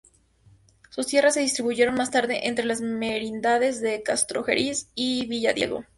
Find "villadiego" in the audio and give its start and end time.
5.27-5.85